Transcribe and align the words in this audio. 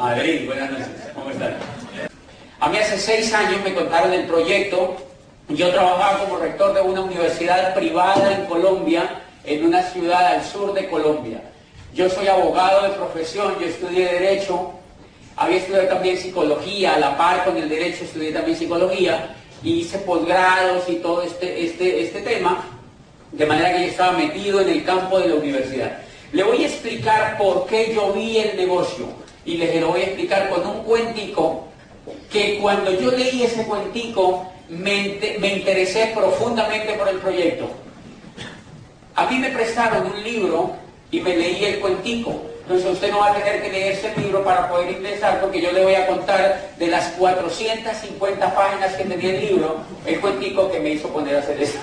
Madrid, 0.00 0.46
buenas 0.46 0.70
noches, 0.70 0.86
¿cómo 1.14 1.30
están? 1.30 1.56
A 2.58 2.68
mí 2.70 2.78
hace 2.78 2.96
seis 2.96 3.34
años 3.34 3.62
me 3.62 3.74
contaron 3.74 4.14
el 4.14 4.24
proyecto. 4.24 4.96
Yo 5.50 5.70
trabajaba 5.72 6.20
como 6.20 6.38
rector 6.38 6.72
de 6.72 6.80
una 6.80 7.02
universidad 7.02 7.74
privada 7.74 8.32
en 8.32 8.46
Colombia, 8.46 9.20
en 9.44 9.66
una 9.66 9.82
ciudad 9.82 10.26
al 10.28 10.42
sur 10.42 10.72
de 10.72 10.88
Colombia. 10.88 11.42
Yo 11.92 12.08
soy 12.08 12.28
abogado 12.28 12.84
de 12.84 12.96
profesión, 12.96 13.56
yo 13.60 13.66
estudié 13.66 14.06
Derecho, 14.06 14.72
había 15.36 15.58
estudiado 15.58 15.88
también 15.88 16.16
psicología, 16.16 16.94
a 16.94 16.98
la 16.98 17.18
par 17.18 17.44
con 17.44 17.58
el 17.58 17.68
Derecho 17.68 18.04
estudié 18.04 18.32
también 18.32 18.56
psicología, 18.56 19.34
y 19.62 19.80
hice 19.80 19.98
posgrados 19.98 20.88
y 20.88 20.94
todo 20.96 21.20
este, 21.20 21.66
este, 21.66 22.04
este 22.04 22.22
tema, 22.22 22.64
de 23.32 23.44
manera 23.44 23.74
que 23.74 23.80
yo 23.80 23.88
estaba 23.88 24.12
metido 24.12 24.62
en 24.62 24.70
el 24.70 24.82
campo 24.82 25.18
de 25.18 25.28
la 25.28 25.34
universidad. 25.34 25.98
Le 26.32 26.42
voy 26.42 26.64
a 26.64 26.68
explicar 26.68 27.36
por 27.36 27.66
qué 27.66 27.92
yo 27.94 28.14
vi 28.14 28.38
el 28.38 28.56
negocio 28.56 29.20
y 29.44 29.56
les 29.56 29.80
lo 29.80 29.88
voy 29.88 30.02
a 30.02 30.04
explicar 30.04 30.50
con 30.50 30.66
un 30.66 30.82
cuentico 30.84 31.64
que 32.30 32.58
cuando 32.60 32.92
yo 32.92 33.10
leí 33.12 33.42
ese 33.42 33.64
cuentico 33.64 34.46
me, 34.68 35.18
me 35.38 35.54
interesé 35.54 36.12
profundamente 36.14 36.92
por 36.94 37.08
el 37.08 37.16
proyecto. 37.18 37.68
A 39.16 39.26
mí 39.26 39.38
me 39.38 39.50
prestaron 39.50 40.06
un 40.06 40.22
libro 40.22 40.72
y 41.10 41.20
me 41.20 41.36
leí 41.36 41.64
el 41.64 41.80
cuentico. 41.80 42.50
Entonces 42.62 42.92
usted 42.92 43.10
no 43.10 43.18
va 43.18 43.32
a 43.32 43.34
tener 43.34 43.62
que 43.62 43.72
leerse 43.72 44.12
el 44.14 44.22
libro 44.22 44.44
para 44.44 44.68
poder 44.68 44.92
ingresar 44.92 45.40
porque 45.40 45.60
yo 45.60 45.72
le 45.72 45.82
voy 45.82 45.94
a 45.94 46.06
contar 46.06 46.70
de 46.78 46.86
las 46.86 47.08
450 47.18 48.54
páginas 48.54 48.94
que 48.94 49.04
tenía 49.04 49.30
el 49.30 49.40
libro, 49.40 49.78
el 50.06 50.20
cuentico 50.20 50.70
que 50.70 50.78
me 50.78 50.90
hizo 50.90 51.08
poner 51.08 51.34
a 51.34 51.38
hacer 51.40 51.60
eso. 51.60 51.78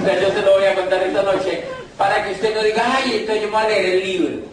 o 0.00 0.04
sea, 0.04 0.18
yo 0.18 0.30
se 0.30 0.40
lo 0.40 0.54
voy 0.54 0.64
a 0.64 0.74
contar 0.74 1.02
esta 1.02 1.22
noche 1.22 1.62
para 1.98 2.24
que 2.24 2.32
usted 2.32 2.54
no 2.54 2.62
diga, 2.62 2.82
ay, 2.86 3.18
entonces 3.18 3.42
yo 3.42 3.48
me 3.50 3.54
voy 3.54 3.64
a 3.64 3.68
leer 3.68 3.84
el 3.86 4.00
libro. 4.00 4.50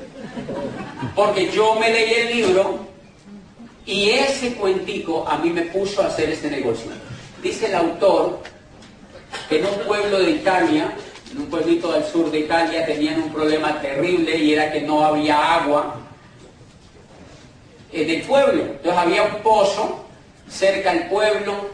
Porque 1.18 1.50
yo 1.50 1.74
me 1.80 1.90
leí 1.90 2.14
el 2.14 2.38
libro 2.38 2.78
y 3.88 4.12
ese 4.12 4.54
cuentico 4.54 5.28
a 5.28 5.40
mí 5.40 5.50
me 5.50 5.64
puso 5.64 6.04
a 6.04 6.06
hacer 6.06 6.30
este 6.30 6.48
negocio. 6.48 6.92
Dice 7.42 7.66
el 7.66 7.74
autor 7.74 8.40
que 9.50 9.58
en 9.58 9.66
un 9.66 9.80
pueblo 9.88 10.20
de 10.20 10.30
Italia, 10.30 10.94
en 11.32 11.40
un 11.40 11.48
pueblito 11.48 11.92
del 11.92 12.04
sur 12.04 12.30
de 12.30 12.42
Italia, 12.42 12.86
tenían 12.86 13.20
un 13.20 13.34
problema 13.34 13.82
terrible 13.82 14.38
y 14.38 14.54
era 14.54 14.72
que 14.72 14.82
no 14.82 15.04
había 15.04 15.56
agua 15.56 16.02
en 17.92 18.10
el 18.12 18.22
pueblo. 18.22 18.62
Entonces 18.62 18.94
había 18.94 19.24
un 19.24 19.42
pozo 19.42 20.06
cerca 20.48 20.94
del 20.94 21.08
pueblo 21.08 21.68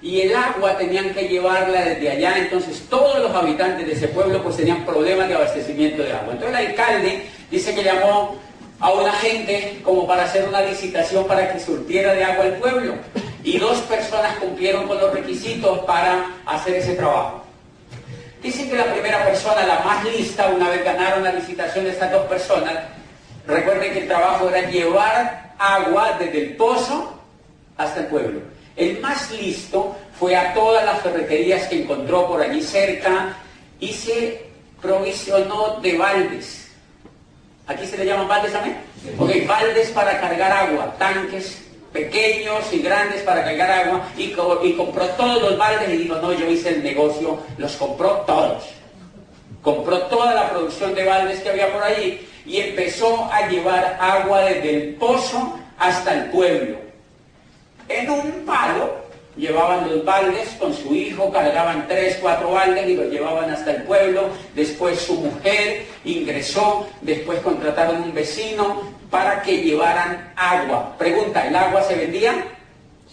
y 0.00 0.20
el 0.20 0.36
agua 0.36 0.78
tenían 0.78 1.12
que 1.12 1.26
llevarla 1.26 1.86
desde 1.86 2.08
allá, 2.08 2.38
entonces 2.38 2.84
todos 2.88 3.18
los 3.18 3.34
habitantes 3.34 3.84
de 3.84 3.94
ese 3.94 4.06
pueblo 4.06 4.44
pues 4.44 4.58
tenían 4.58 4.86
problemas 4.86 5.26
de 5.26 5.34
abastecimiento 5.34 6.04
de 6.04 6.12
agua. 6.12 6.34
Entonces 6.34 6.60
el 6.60 6.66
alcalde 6.68 7.26
dice 7.50 7.74
que 7.74 7.82
llamó 7.82 8.46
a 8.80 8.90
una 8.92 9.12
gente 9.12 9.80
como 9.82 10.06
para 10.06 10.24
hacer 10.24 10.48
una 10.48 10.60
licitación 10.62 11.26
para 11.26 11.52
que 11.52 11.60
surtiera 11.60 12.12
de 12.14 12.24
agua 12.24 12.46
el 12.46 12.54
pueblo 12.54 12.94
y 13.42 13.58
dos 13.58 13.78
personas 13.82 14.36
cumplieron 14.38 14.86
con 14.86 14.98
los 14.98 15.12
requisitos 15.12 15.78
para 15.80 16.30
hacer 16.46 16.74
ese 16.74 16.94
trabajo. 16.94 17.44
Dicen 18.42 18.68
que 18.68 18.76
la 18.76 18.92
primera 18.92 19.24
persona, 19.24 19.66
la 19.66 19.80
más 19.80 20.04
lista, 20.04 20.48
una 20.48 20.68
vez 20.68 20.84
ganaron 20.84 21.24
la 21.24 21.32
licitación 21.32 21.84
de 21.84 21.90
estas 21.92 22.12
dos 22.12 22.26
personas, 22.26 22.74
recuerden 23.46 23.92
que 23.92 24.00
el 24.00 24.08
trabajo 24.08 24.48
era 24.48 24.68
llevar 24.68 25.54
agua 25.58 26.16
desde 26.18 26.42
el 26.42 26.56
pozo 26.56 27.18
hasta 27.76 28.00
el 28.00 28.06
pueblo. 28.06 28.40
El 28.76 29.00
más 29.00 29.30
listo 29.30 29.96
fue 30.18 30.36
a 30.36 30.52
todas 30.52 30.84
las 30.84 31.00
ferreterías 31.00 31.66
que 31.68 31.82
encontró 31.82 32.28
por 32.28 32.42
allí 32.42 32.62
cerca 32.62 33.36
y 33.80 33.92
se 33.92 34.44
provisionó 34.82 35.80
de 35.80 35.96
baldes. 35.96 36.65
¿Aquí 37.66 37.86
se 37.86 37.98
le 37.98 38.06
llaman 38.06 38.28
baldes 38.28 38.52
también? 38.52 38.76
Ok, 39.18 39.30
baldes 39.46 39.90
para 39.90 40.20
cargar 40.20 40.52
agua, 40.52 40.94
tanques 40.98 41.62
pequeños 41.92 42.72
y 42.72 42.80
grandes 42.80 43.22
para 43.22 43.42
cargar 43.44 43.70
agua 43.70 44.02
y, 44.16 44.34
y 44.62 44.72
compró 44.76 45.06
todos 45.10 45.42
los 45.42 45.58
baldes 45.58 45.88
y 45.88 45.96
dijo, 45.96 46.16
no, 46.16 46.32
yo 46.32 46.48
hice 46.48 46.70
el 46.70 46.82
negocio, 46.82 47.38
los 47.58 47.74
compró 47.76 48.24
todos. 48.26 48.64
Compró 49.62 50.02
toda 50.02 50.34
la 50.34 50.50
producción 50.50 50.94
de 50.94 51.04
baldes 51.04 51.40
que 51.40 51.48
había 51.48 51.72
por 51.72 51.82
allí 51.82 52.20
y 52.44 52.58
empezó 52.58 53.28
a 53.32 53.48
llevar 53.48 53.98
agua 54.00 54.42
desde 54.42 54.76
el 54.76 54.94
pozo 54.94 55.58
hasta 55.78 56.14
el 56.14 56.30
pueblo. 56.30 56.76
En 57.88 58.10
un 58.10 58.44
palo 58.44 59.05
llevaban 59.36 59.88
los 59.90 60.04
baldes 60.04 60.48
con 60.58 60.72
su 60.74 60.94
hijo, 60.94 61.30
cargaban 61.30 61.86
tres, 61.88 62.18
cuatro 62.20 62.52
baldes 62.52 62.88
y 62.88 62.96
los 62.96 63.06
llevaban 63.06 63.50
hasta 63.50 63.72
el 63.72 63.82
pueblo. 63.82 64.28
Después 64.54 65.00
su 65.00 65.14
mujer 65.14 65.84
ingresó, 66.04 66.86
después 67.02 67.40
contrataron 67.40 68.02
un 68.02 68.14
vecino 68.14 68.82
para 69.10 69.42
que 69.42 69.62
llevaran 69.62 70.32
agua. 70.36 70.96
Pregunta, 70.98 71.46
¿el 71.46 71.56
agua 71.56 71.82
se 71.82 71.96
vendía? 71.96 72.44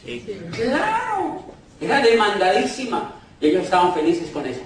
Sí. 0.04 0.26
Claro, 0.52 1.44
era 1.80 2.02
demandadísima. 2.02 3.14
Y 3.40 3.48
ellos 3.48 3.66
estaban 3.66 3.94
felices 3.94 4.30
con 4.32 4.46
eso. 4.46 4.62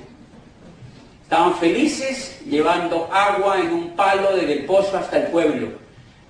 Estaban 1.24 1.56
felices 1.56 2.40
llevando 2.46 3.10
agua 3.12 3.60
en 3.60 3.72
un 3.72 3.90
palo 3.96 4.36
desde 4.36 4.54
el 4.54 4.66
pozo 4.66 4.98
hasta 4.98 5.18
el 5.18 5.28
pueblo. 5.28 5.68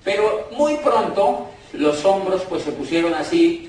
Pero 0.02 0.48
muy 0.52 0.74
pronto 0.76 1.48
los 1.72 2.04
hombros 2.04 2.42
pues 2.48 2.62
se 2.62 2.72
pusieron 2.72 3.14
así, 3.14 3.67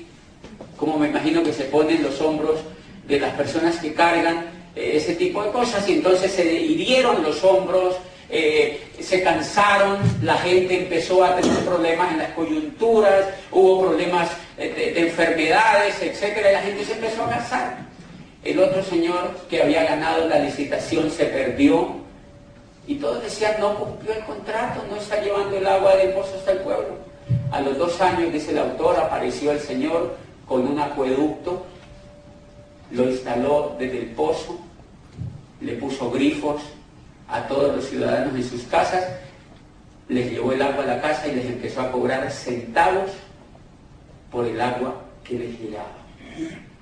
como 0.80 0.98
me 0.98 1.08
imagino 1.08 1.42
que 1.42 1.52
se 1.52 1.64
ponen 1.64 2.02
los 2.02 2.22
hombros 2.22 2.60
de 3.06 3.20
las 3.20 3.34
personas 3.34 3.76
que 3.76 3.92
cargan 3.92 4.46
eh, 4.74 4.92
ese 4.94 5.14
tipo 5.14 5.44
de 5.44 5.50
cosas, 5.50 5.86
y 5.86 5.92
entonces 5.92 6.32
se 6.32 6.54
hirieron 6.54 7.22
los 7.22 7.44
hombros, 7.44 7.96
eh, 8.30 8.80
se 8.98 9.22
cansaron, 9.22 9.98
la 10.22 10.38
gente 10.38 10.84
empezó 10.84 11.22
a 11.22 11.36
tener 11.36 11.58
problemas 11.66 12.12
en 12.12 12.18
las 12.18 12.30
coyunturas, 12.30 13.26
hubo 13.52 13.82
problemas 13.88 14.30
eh, 14.56 14.72
de, 14.74 14.92
de, 14.92 15.08
enfermedades, 15.08 16.00
etcétera, 16.00 16.50
y 16.50 16.54
la 16.54 16.62
gente 16.62 16.84
se 16.84 16.92
empezó 16.94 17.24
a 17.24 17.30
cansar. 17.30 17.78
El 18.42 18.58
otro 18.58 18.82
señor 18.82 19.36
que 19.50 19.62
había 19.62 19.84
ganado 19.84 20.26
la 20.28 20.38
licitación 20.38 21.10
se 21.10 21.26
perdió 21.26 21.96
y 22.86 22.94
todos 22.94 23.22
decían, 23.22 23.56
no 23.60 23.74
cumplió 23.74 24.14
el 24.14 24.24
contrato, 24.24 24.82
no 24.88 24.96
está 24.96 25.20
llevando 25.20 25.58
el 25.58 25.66
agua 25.66 25.94
del 25.96 26.12
pozo 26.14 26.36
hasta 26.38 26.52
el 26.52 26.58
pueblo. 26.60 26.94
A 27.52 27.60
los 27.60 27.76
dos 27.76 28.00
años, 28.00 28.32
dice 28.32 28.52
el 28.52 28.58
autor, 28.60 28.96
apareció 28.98 29.52
el 29.52 29.60
Señor 29.60 30.16
con 30.50 30.66
un 30.66 30.80
acueducto, 30.80 31.64
lo 32.90 33.08
instaló 33.08 33.76
desde 33.78 33.98
el 33.98 34.06
pozo, 34.06 34.58
le 35.60 35.74
puso 35.74 36.10
grifos 36.10 36.60
a 37.28 37.46
todos 37.46 37.76
los 37.76 37.88
ciudadanos 37.88 38.34
en 38.34 38.42
sus 38.42 38.62
casas, 38.64 39.04
les 40.08 40.28
llevó 40.28 40.50
el 40.50 40.60
agua 40.60 40.82
a 40.82 40.86
la 40.88 41.00
casa 41.00 41.28
y 41.28 41.36
les 41.36 41.46
empezó 41.46 41.82
a 41.82 41.92
cobrar 41.92 42.28
centavos 42.32 43.12
por 44.32 44.44
el 44.44 44.60
agua 44.60 45.00
que 45.22 45.38
les 45.38 45.56
llegaba. 45.60 45.94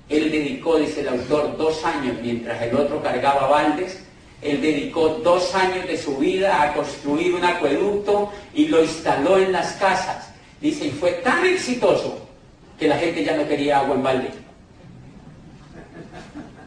Él 0.09 0.31
dedicó, 0.31 0.77
dice 0.77 1.01
el 1.01 1.09
autor, 1.09 1.55
dos 1.55 1.85
años 1.85 2.17
mientras 2.23 2.59
el 2.63 2.75
otro 2.75 3.03
cargaba 3.03 3.49
baldes, 3.49 4.03
él 4.41 4.63
dedicó 4.63 5.09
dos 5.23 5.53
años 5.53 5.85
de 5.85 5.95
su 5.95 6.17
vida 6.17 6.63
a 6.63 6.73
construir 6.73 7.35
un 7.35 7.45
acueducto 7.45 8.31
y 8.51 8.67
lo 8.67 8.81
instaló 8.81 9.37
en 9.37 9.51
las 9.51 9.73
casas. 9.73 10.33
Dice, 10.59 10.87
y 10.87 10.89
fue 10.89 11.11
tan 11.23 11.45
exitoso 11.45 12.28
que 12.79 12.87
la 12.87 12.97
gente 12.97 13.23
ya 13.23 13.35
no 13.35 13.47
quería 13.47 13.79
agua 13.79 13.95
en 13.95 14.03
balde. 14.03 14.29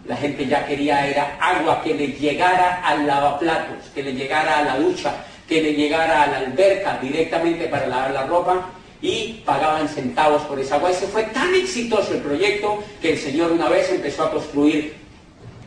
La 0.07 0.17
gente 0.17 0.47
ya 0.47 0.67
quería 0.67 1.07
era 1.07 1.39
agua 1.41 1.83
que 1.83 1.95
le 1.95 2.09
llegara 2.09 2.87
al 2.87 3.07
lavaplatos, 3.07 3.89
que 3.95 4.03
le 4.03 4.13
llegara 4.13 4.59
a 4.59 4.63
la 4.63 4.79
ducha, 4.79 5.25
que 5.49 5.63
le 5.63 5.73
llegara 5.73 6.23
a 6.23 6.27
la 6.27 6.39
alberca 6.39 6.99
directamente 7.01 7.67
para 7.67 7.87
lavar 7.87 8.11
la 8.11 8.27
ropa 8.27 8.69
y 9.01 9.43
pagaban 9.47 9.89
centavos 9.89 10.43
por 10.43 10.59
esa 10.59 10.75
agua. 10.75 10.91
Ese 10.91 11.07
fue 11.07 11.23
tan 11.25 11.55
exitoso 11.55 12.13
el 12.13 12.21
proyecto 12.21 12.83
que 13.01 13.13
el 13.13 13.19
Señor 13.19 13.53
una 13.53 13.69
vez 13.69 13.91
empezó 13.91 14.25
a 14.25 14.31
construir 14.31 14.95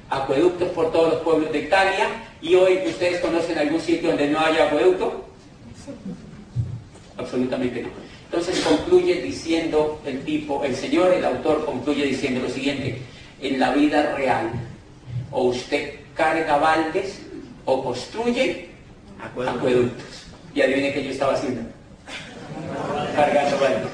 acueductos 0.10 0.70
por 0.70 0.92
todos 0.92 1.14
los 1.14 1.22
pueblos 1.24 1.52
de 1.52 1.60
Italia 1.60 2.08
y 2.42 2.54
hoy 2.56 2.84
ustedes 2.86 3.20
conocen 3.22 3.58
algún 3.58 3.82
sitio 3.82 4.10
donde 4.10 4.28
no 4.28 4.40
haya 4.40 4.66
acueducto. 4.66 5.26
Absolutamente 7.18 7.82
no. 7.82 7.90
Entonces 8.26 8.60
concluye 8.62 9.22
diciendo 9.22 10.02
el 10.06 10.24
tipo, 10.26 10.64
el 10.64 10.76
señor, 10.76 11.14
el 11.14 11.24
autor 11.24 11.66
concluye 11.66 12.06
diciendo 12.06 12.42
lo 12.42 12.50
siguiente, 12.50 13.02
en 13.42 13.60
la 13.60 13.72
vida 13.74 14.16
real, 14.16 14.52
o 15.32 15.46
usted 15.46 16.00
carga 16.16 16.58
baldes, 16.58 17.22
o 17.66 17.84
construye, 17.84 18.70
Acueductos. 19.22 20.26
Y 20.54 20.62
adivine 20.62 20.94
qué 20.94 21.04
yo 21.04 21.12
estaba 21.12 21.34
haciendo. 21.34 21.62
Cargando 23.16 23.60
baldes. 23.60 23.88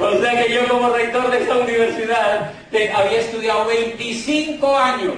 O 0.00 0.22
sea 0.22 0.44
que 0.44 0.52
yo 0.52 0.68
como 0.68 0.90
rector 0.90 1.30
de 1.30 1.38
esta 1.42 1.58
universidad 1.58 2.52
había 2.94 3.20
estudiado 3.20 3.66
25 3.66 4.76
años 4.76 5.14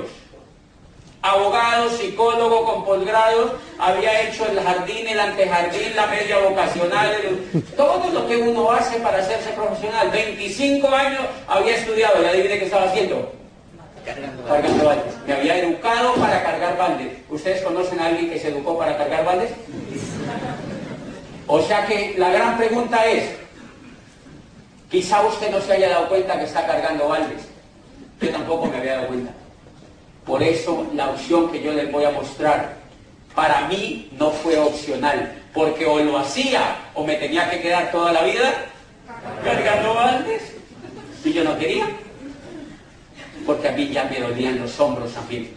abogado, 1.22 1.90
psicólogo 1.90 2.64
con 2.64 2.84
posgrado, 2.84 3.58
había 3.78 4.22
hecho 4.22 4.46
el 4.46 4.60
jardín, 4.60 5.06
el 5.06 5.20
antejardín, 5.20 5.94
la 5.94 6.06
media 6.06 6.38
vocacional, 6.38 7.16
todo 7.76 8.10
lo 8.12 8.26
que 8.26 8.36
uno 8.38 8.70
hace 8.72 8.98
para 9.00 9.18
hacerse 9.18 9.50
profesional. 9.50 10.10
25 10.10 10.88
años 10.88 11.20
había 11.46 11.76
estudiado 11.76 12.22
y 12.22 12.26
adivine 12.26 12.58
qué 12.58 12.64
estaba 12.64 12.84
haciendo. 12.84 13.32
Cargando 14.04 14.84
baldes. 14.84 15.14
Me 15.26 15.34
había 15.34 15.58
educado 15.58 16.14
para 16.14 16.42
cargar 16.42 16.78
baldes. 16.78 17.12
¿Ustedes 17.28 17.62
conocen 17.62 18.00
a 18.00 18.06
alguien 18.06 18.30
que 18.30 18.38
se 18.38 18.48
educó 18.48 18.78
para 18.78 18.96
cargar 18.96 19.24
baldes? 19.24 19.50
O 21.46 21.60
sea 21.60 21.84
que 21.86 22.14
la 22.16 22.30
gran 22.30 22.56
pregunta 22.56 23.04
es, 23.06 23.30
quizá 24.90 25.20
usted 25.22 25.50
no 25.50 25.60
se 25.60 25.74
haya 25.74 25.90
dado 25.90 26.08
cuenta 26.08 26.38
que 26.38 26.44
está 26.44 26.66
cargando 26.66 27.08
baldes. 27.08 27.42
Yo 28.20 28.30
tampoco 28.30 28.66
me 28.66 28.78
había 28.78 28.96
dado 28.96 29.08
cuenta. 29.08 29.32
Por 30.24 30.42
eso 30.42 30.86
la 30.94 31.10
opción 31.10 31.50
que 31.50 31.62
yo 31.62 31.72
les 31.72 31.90
voy 31.90 32.04
a 32.04 32.10
mostrar, 32.10 32.76
para 33.34 33.68
mí 33.68 34.10
no 34.18 34.30
fue 34.30 34.58
opcional, 34.58 35.34
porque 35.54 35.86
o 35.86 35.98
lo 36.00 36.18
hacía 36.18 36.76
o 36.94 37.04
me 37.04 37.14
tenía 37.14 37.48
que 37.50 37.60
quedar 37.60 37.90
toda 37.90 38.12
la 38.12 38.22
vida 38.22 38.66
cargando 39.44 39.94
baldes. 39.94 40.42
Y 41.24 41.32
yo 41.32 41.44
no 41.44 41.58
quería, 41.58 41.86
porque 43.44 43.68
a 43.68 43.72
mí 43.72 43.88
ya 43.88 44.04
me 44.04 44.20
dolían 44.20 44.58
los 44.58 44.78
hombros 44.80 45.12
también. 45.12 45.50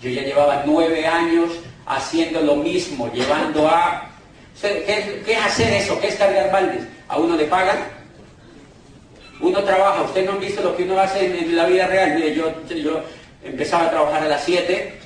Yo 0.00 0.08
ya 0.08 0.22
llevaba 0.22 0.62
nueve 0.64 1.06
años 1.06 1.50
haciendo 1.86 2.40
lo 2.40 2.56
mismo, 2.56 3.10
llevando 3.12 3.68
a... 3.68 4.06
¿Qué, 4.60 5.22
es 5.26 5.38
hacer 5.38 5.72
eso? 5.74 5.98
¿Qué 6.00 6.08
es 6.08 6.16
cargar 6.16 6.50
baldes? 6.52 6.84
¿A 7.08 7.18
uno 7.18 7.36
le 7.36 7.44
pagan? 7.44 7.78
Uno 9.40 9.62
trabaja, 9.62 10.02
ustedes 10.02 10.26
no 10.26 10.32
han 10.32 10.40
visto 10.40 10.62
lo 10.62 10.76
que 10.76 10.84
uno 10.84 10.98
hace 11.00 11.26
en, 11.26 11.56
la 11.56 11.66
vida 11.66 11.86
real. 11.86 12.14
Mire, 12.14 12.34
yo, 12.34 12.52
yo 12.68 13.02
empezaba 13.42 13.86
a 13.86 13.90
trabajar 13.90 14.22
a 14.22 14.28
las 14.28 14.44
7. 14.44 14.98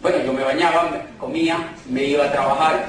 Bueno, 0.00 0.18
yo 0.24 0.32
me 0.32 0.42
bañaba, 0.42 1.02
comía, 1.18 1.74
me 1.88 2.04
iba 2.04 2.24
a 2.24 2.32
trabajar. 2.32 2.86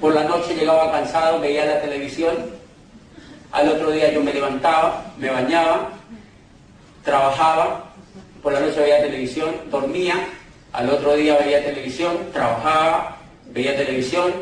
Por 0.00 0.14
la 0.14 0.24
noche 0.24 0.54
llegaba 0.54 0.92
cansado, 0.92 1.40
veía 1.40 1.64
la 1.64 1.80
televisión. 1.80 2.34
Al 3.52 3.68
otro 3.68 3.90
día 3.90 4.12
yo 4.12 4.22
me 4.22 4.32
levantaba, 4.32 5.04
me 5.18 5.30
bañaba, 5.30 5.90
trabajaba. 7.04 7.84
Por 8.42 8.52
la 8.52 8.60
noche 8.60 8.80
veía 8.80 9.00
televisión, 9.00 9.54
dormía. 9.70 10.14
Al 10.72 10.90
otro 10.90 11.14
día 11.14 11.38
veía 11.38 11.64
televisión, 11.64 12.16
trabajaba, 12.32 13.16
veía 13.46 13.76
televisión, 13.76 14.32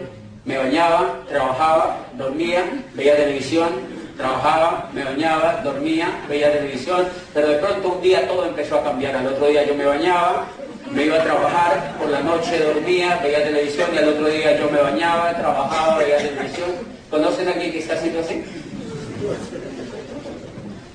me 0.44 0.58
bañaba, 0.58 1.20
trabajaba, 1.28 1.98
dormía, 2.14 2.64
veía 2.94 3.16
televisión, 3.16 3.68
trabajaba, 4.16 4.90
me 4.92 5.04
bañaba, 5.04 5.60
dormía, 5.62 6.08
veía 6.28 6.52
televisión, 6.52 7.06
pero 7.34 7.48
de 7.48 7.56
pronto 7.56 7.88
un 7.94 8.02
día 8.02 8.26
todo 8.26 8.46
empezó 8.46 8.76
a 8.76 8.84
cambiar. 8.84 9.16
Al 9.16 9.26
otro 9.26 9.46
día 9.46 9.64
yo 9.64 9.74
me 9.74 9.84
bañaba, 9.84 10.46
me 10.90 11.04
iba 11.04 11.16
a 11.16 11.24
trabajar, 11.24 11.96
por 11.98 12.08
la 12.08 12.20
noche 12.20 12.58
dormía, 12.58 13.20
veía 13.22 13.44
televisión 13.44 13.90
y 13.94 13.98
al 13.98 14.08
otro 14.08 14.28
día 14.28 14.58
yo 14.58 14.70
me 14.70 14.80
bañaba, 14.80 15.36
trabajaba, 15.36 15.98
veía 15.98 16.16
televisión. 16.18 16.70
¿Conocen 17.10 17.48
a 17.48 17.52
alguien 17.52 17.72
que 17.72 17.78
está 17.78 17.94
haciendo 17.94 18.20
así? 18.20 18.42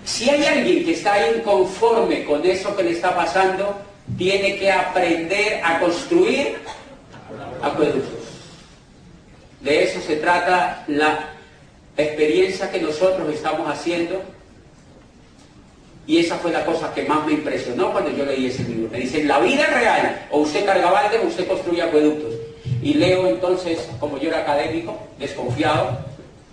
Si 0.04 0.30
hay 0.30 0.46
alguien 0.46 0.84
que 0.84 0.94
está 0.94 1.30
inconforme 1.30 2.26
con 2.26 2.46
eso 2.46 2.76
que 2.76 2.84
le 2.84 2.92
está 2.92 3.16
pasando, 3.16 3.78
tiene 4.18 4.58
que 4.58 4.72
aprender 4.72 5.62
a 5.64 5.80
construir 5.80 6.58
acueductos. 7.62 8.22
De 9.62 9.84
eso 9.84 10.02
se 10.02 10.18
trata 10.18 10.84
la 10.88 11.31
experiencia 12.04 12.72
que 12.72 12.80
nosotros 12.80 13.34
estamos 13.34 13.70
haciendo. 13.70 14.22
Y 16.08 16.18
esa 16.18 16.36
fue 16.38 16.52
la 16.52 16.66
cosa 16.66 16.94
que 16.94 17.04
más 17.04 17.26
me 17.26 17.34
impresionó 17.34 17.92
cuando 17.92 18.12
yo 18.12 18.26
leí 18.26 18.48
ese 18.48 18.64
libro. 18.64 18.90
Me 18.92 19.00
dicen, 19.00 19.28
la 19.28 19.40
vida 19.40 19.66
real, 19.68 20.28
o 20.32 20.40
usted 20.40 20.66
carga 20.66 20.92
balde 20.92 21.20
o 21.20 21.28
usted 21.28 21.48
construye 21.48 21.82
acueductos. 21.82 22.34
Y 22.82 22.96
leo 22.96 23.28
entonces, 23.28 23.88
como 24.00 24.18
yo 24.18 24.30
era 24.30 24.40
académico, 24.40 24.98
desconfiado, 25.20 26.00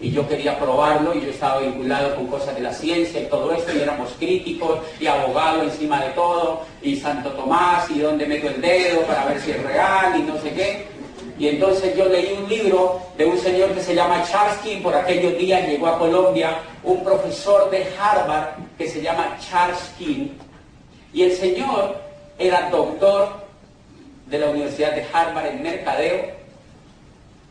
y 0.01 0.13
yo 0.13 0.29
quería 0.29 0.59
probarlo, 0.59 1.15
y 1.15 1.23
yo 1.23 1.31
estaba 1.31 1.61
vinculado 1.61 2.15
con 2.15 2.29
cosas 2.29 2.55
de 2.55 2.61
la 2.61 2.73
ciencia 2.73 3.21
y 3.21 3.25
todo 3.25 3.53
esto, 3.53 3.73
y 3.75 3.81
éramos 3.81 4.11
críticos, 4.19 4.79
y 5.01 5.07
abogado 5.07 5.63
encima 5.63 6.05
de 6.05 6.11
todo, 6.11 6.63
y 6.83 6.97
Santo 6.97 7.31
Tomás, 7.31 7.91
y 7.91 7.99
dónde 7.99 8.27
meto 8.27 8.49
el 8.49 8.61
dedo 8.61 9.01
para 9.03 9.25
ver 9.25 9.41
si 9.41 9.51
es 9.51 9.63
real, 9.63 10.21
y 10.21 10.23
no 10.23 10.41
sé 10.41 10.53
qué. 10.53 10.98
Y 11.39 11.47
entonces 11.47 11.97
yo 11.97 12.07
leí 12.07 12.37
un 12.37 12.49
libro 12.49 13.01
de 13.17 13.25
un 13.25 13.39
señor 13.39 13.71
que 13.71 13.81
se 13.81 13.95
llama 13.95 14.25
Charles 14.29 14.59
King, 14.59 14.83
por 14.83 14.95
aquellos 14.95 15.39
días 15.39 15.69
llegó 15.69 15.87
a 15.87 15.99
Colombia 15.99 16.59
un 16.83 17.05
profesor 17.05 17.71
de 17.71 17.87
Harvard 17.99 18.57
que 18.77 18.89
se 18.89 19.01
llama 19.01 19.39
Charles 19.39 19.79
King. 19.97 20.31
Y 21.13 21.23
el 21.23 21.33
señor 21.33 21.97
era 22.39 22.69
doctor 22.71 23.29
de 24.27 24.39
la 24.39 24.51
Universidad 24.51 24.97
de 24.97 25.07
Harvard 25.13 25.47
en 25.47 25.63
mercadeo 25.63 26.39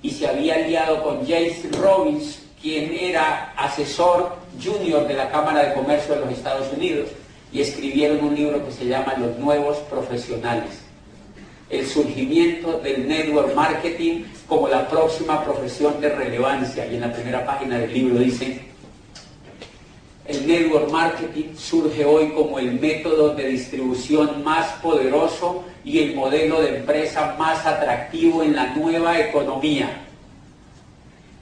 y 0.01 0.11
se 0.11 0.27
había 0.27 0.55
aliado 0.55 1.01
con 1.01 1.25
James 1.25 1.65
Robbins, 1.79 2.39
quien 2.61 2.93
era 2.93 3.53
asesor 3.55 4.35
junior 4.61 5.07
de 5.07 5.13
la 5.13 5.29
Cámara 5.29 5.63
de 5.63 5.73
Comercio 5.73 6.15
de 6.15 6.21
los 6.21 6.31
Estados 6.31 6.71
Unidos, 6.73 7.09
y 7.53 7.61
escribieron 7.61 8.23
un 8.23 8.35
libro 8.35 8.63
que 8.65 8.71
se 8.71 8.85
llama 8.85 9.15
Los 9.17 9.37
Nuevos 9.37 9.77
Profesionales 9.89 10.86
el 11.69 11.85
surgimiento 11.85 12.79
del 12.79 13.07
network 13.07 13.53
marketing 13.53 14.23
como 14.47 14.67
la 14.67 14.87
próxima 14.87 15.43
profesión 15.43 15.99
de 15.99 16.09
relevancia. 16.09 16.85
Y 16.85 16.95
en 16.95 17.01
la 17.01 17.13
primera 17.13 17.45
página 17.45 17.77
del 17.77 17.93
libro 17.93 18.19
dice, 18.19 18.61
el 20.25 20.47
network 20.47 20.91
marketing 20.91 21.55
surge 21.57 22.03
hoy 22.05 22.29
como 22.31 22.59
el 22.59 22.79
método 22.79 23.33
de 23.33 23.47
distribución 23.47 24.43
más 24.43 24.73
poderoso 24.81 25.63
y 25.83 25.99
el 25.99 26.15
modelo 26.15 26.61
de 26.61 26.79
empresa 26.79 27.35
más 27.39 27.65
atractivo 27.65 28.43
en 28.43 28.55
la 28.55 28.73
nueva 28.75 29.19
economía. 29.19 30.01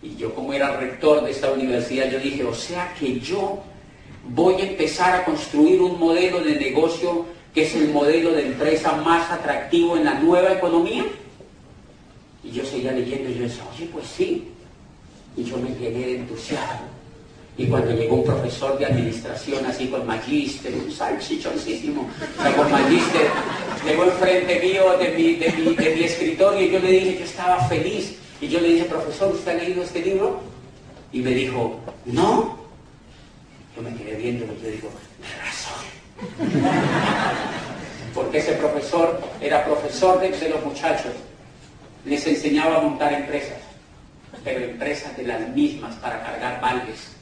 Y 0.04 0.16
yo 0.18 0.36
como 0.36 0.54
era 0.54 0.78
rector 0.78 1.24
de 1.24 1.32
esta 1.32 1.52
universidad, 1.52 2.12
yo 2.12 2.20
dije, 2.20 2.44
o 2.44 2.54
sea 2.54 2.94
que 3.00 3.20
yo 3.20 3.64
voy 4.30 4.56
a 4.56 4.66
empezar 4.70 5.16
a 5.16 5.26
construir 5.26 5.82
un 5.82 6.00
modelo 6.00 6.42
de 6.42 6.56
negocio 6.56 7.26
que 7.56 7.64
es 7.64 7.74
el 7.74 7.88
modelo 7.90 8.34
de 8.34 8.48
empresa 8.48 8.92
más 8.98 9.32
atractivo 9.32 9.96
en 9.96 10.04
la 10.04 10.16
nueva 10.16 10.52
economía. 10.52 11.06
Y 12.44 12.52
yo 12.52 12.66
seguía 12.66 12.92
leyendo 12.92 13.30
y 13.30 13.36
yo 13.36 13.44
decía, 13.44 13.64
oye, 13.74 13.90
pues 13.94 14.06
sí. 14.06 14.50
Y 15.38 15.44
yo 15.46 15.58
me 15.58 15.70
llené 15.70 16.06
de 16.06 16.16
entusiasmo. 16.18 16.88
Y 17.58 17.68
cuando 17.68 17.92
llegó 17.92 18.18
un 18.18 18.26
profesor 18.26 18.78
de 18.78 18.86
administración 18.86 19.66
así 19.66 19.88
con 19.88 20.06
magíster, 20.06 20.74
un 20.74 20.92
salchichoncísimo, 20.92 22.10
con 22.58 22.70
magíster, 22.70 23.28
llegó 23.86 24.04
enfrente 24.04 24.60
mío 24.60 24.98
de 25.00 25.10
mi, 25.12 25.36
de, 25.36 25.50
mi, 25.54 25.76
de 25.76 25.96
mi 25.96 26.04
escritorio 26.04 26.62
y 26.62 26.72
yo 26.72 26.80
le 26.80 26.92
dije 26.92 27.18
que 27.18 27.24
estaba 27.24 27.66
feliz. 27.70 28.18
Y 28.42 28.50
yo 28.50 28.60
le 28.60 28.74
dije, 28.74 28.84
profesor, 28.84 29.34
¿usted 29.34 29.52
ha 29.54 29.64
leído 29.64 29.82
este 29.82 30.02
libro? 30.02 30.42
Y 31.14 31.22
me 31.22 31.32
dijo, 31.32 31.80
no. 32.04 32.58
Yo 33.74 33.82
me 33.82 33.96
quedé 33.96 34.18
viendo 34.18 34.44
y 34.44 34.62
yo 34.62 34.72
digo, 34.72 34.90
Ese 38.36 38.52
profesor 38.52 39.18
era 39.40 39.64
profesor 39.64 40.20
de, 40.20 40.50
los 40.50 40.66
muchachos. 40.66 41.14
Les 42.04 42.28
enseñaba 42.28 42.80
a 42.80 42.82
montar 42.82 43.14
empresas, 43.14 43.58
pero 44.44 44.60
empresas 44.60 45.16
de 45.16 45.24
las 45.24 45.48
mismas 45.56 45.96
para 45.96 46.22
cargar 46.22 46.60
baldes. 46.60 47.14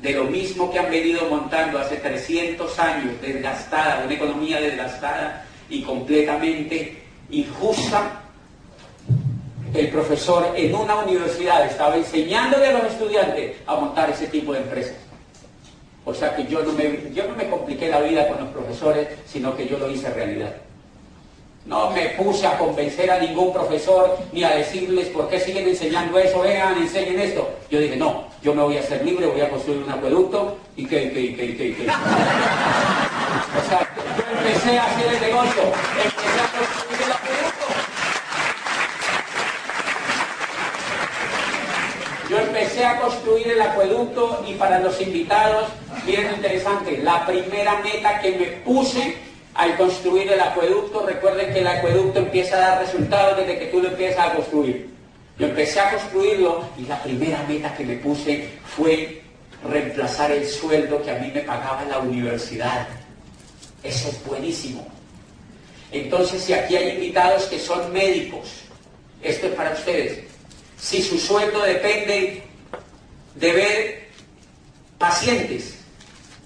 De 0.00 0.12
lo 0.12 0.24
mismo 0.24 0.72
que 0.72 0.78
han 0.78 0.90
venido 0.90 1.28
montando 1.28 1.78
hace 1.78 1.96
300 1.96 2.78
años, 2.78 3.20
desgastada, 3.20 4.02
una 4.02 4.14
economía 4.14 4.58
desgastada 4.58 5.44
y 5.68 5.82
completamente 5.82 7.02
injusta, 7.28 8.22
el 9.74 9.88
profesor 9.90 10.54
en 10.56 10.74
una 10.74 10.96
universidad 10.96 11.66
estaba 11.66 11.96
enseñándole 11.96 12.68
a 12.68 12.72
los 12.72 12.84
estudiantes 12.84 13.56
a 13.66 13.74
montar 13.76 14.08
ese 14.08 14.28
tipo 14.28 14.54
de 14.54 14.60
empresas. 14.60 14.96
O 16.04 16.12
sea 16.12 16.34
que 16.34 16.46
yo 16.46 16.62
no, 16.62 16.72
me, 16.72 17.12
yo 17.14 17.28
no 17.28 17.36
me 17.36 17.48
compliqué 17.48 17.88
la 17.88 18.00
vida 18.00 18.26
con 18.26 18.38
los 18.38 18.48
profesores, 18.48 19.08
sino 19.26 19.56
que 19.56 19.68
yo 19.68 19.78
lo 19.78 19.88
hice 19.88 20.10
realidad. 20.10 20.52
No 21.64 21.90
me 21.90 22.06
puse 22.10 22.44
a 22.44 22.58
convencer 22.58 23.08
a 23.08 23.20
ningún 23.20 23.52
profesor 23.52 24.18
ni 24.32 24.42
a 24.42 24.56
decirles 24.56 25.08
por 25.08 25.28
qué 25.28 25.38
siguen 25.38 25.68
enseñando 25.68 26.18
eso, 26.18 26.40
vean, 26.40 26.76
enseñen 26.76 27.20
esto. 27.20 27.48
Yo 27.70 27.78
dije, 27.78 27.96
no, 27.96 28.24
yo 28.42 28.52
me 28.52 28.62
voy 28.62 28.78
a 28.78 28.80
hacer 28.80 29.04
libre, 29.04 29.26
voy 29.26 29.40
a 29.42 29.48
construir 29.48 29.84
un 29.84 29.90
acueducto 29.90 30.58
y 30.76 30.86
que, 30.86 31.12
que, 31.12 31.36
que, 31.36 31.56
que, 31.56 31.76
que. 31.76 31.86
O 33.52 33.68
sea, 33.68 33.86
yo 34.16 34.38
empecé 34.38 34.78
a 34.78 34.84
hacer 34.84 35.14
el 35.14 35.20
negocio, 35.20 35.62
empecé 36.02 36.40
a 36.40 36.48
construir 36.58 37.02
el 37.04 37.12
acueducto. 37.12 37.66
Yo 42.30 42.38
empecé 42.38 42.84
a 42.84 43.00
construir 43.00 43.48
el 43.48 43.60
acueducto 43.60 44.44
y 44.48 44.54
para 44.54 44.80
los 44.80 45.00
invitados 45.00 45.68
Bien 46.04 46.32
interesante, 46.34 46.98
la 46.98 47.24
primera 47.26 47.78
meta 47.80 48.20
que 48.20 48.32
me 48.32 48.46
puse 48.64 49.16
al 49.54 49.76
construir 49.76 50.32
el 50.32 50.40
acueducto, 50.40 51.06
recuerden 51.06 51.52
que 51.52 51.60
el 51.60 51.66
acueducto 51.66 52.18
empieza 52.18 52.56
a 52.56 52.60
dar 52.60 52.78
resultados 52.80 53.36
desde 53.36 53.58
que 53.58 53.66
tú 53.66 53.80
lo 53.80 53.88
empiezas 53.88 54.30
a 54.30 54.34
construir. 54.34 54.90
Yo 55.38 55.46
empecé 55.46 55.80
a 55.80 55.90
construirlo 55.90 56.64
y 56.76 56.86
la 56.86 57.00
primera 57.02 57.44
meta 57.46 57.74
que 57.76 57.84
me 57.84 57.96
puse 57.96 58.48
fue 58.64 59.22
reemplazar 59.68 60.32
el 60.32 60.46
sueldo 60.46 61.02
que 61.02 61.10
a 61.10 61.18
mí 61.18 61.30
me 61.32 61.42
pagaba 61.42 61.84
la 61.84 61.98
universidad. 61.98 62.88
Eso 63.84 64.08
es 64.08 64.24
buenísimo. 64.24 64.86
Entonces, 65.92 66.42
si 66.42 66.52
aquí 66.52 66.76
hay 66.76 66.94
invitados 66.94 67.44
que 67.44 67.58
son 67.58 67.92
médicos, 67.92 68.62
esto 69.22 69.46
es 69.46 69.52
para 69.52 69.72
ustedes. 69.72 70.20
Si 70.78 71.00
su 71.02 71.18
sueldo 71.18 71.62
depende 71.62 72.42
de 73.36 73.52
ver 73.52 74.08
pacientes, 74.98 75.81